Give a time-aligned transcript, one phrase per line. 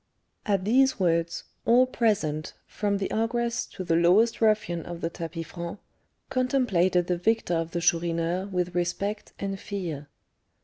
[0.47, 5.45] At these words, all present, from the ogress to the lowest ruffian of the tapis
[5.45, 5.77] franc,
[6.31, 10.07] contemplated the victor of the Chourineur with respect and fear.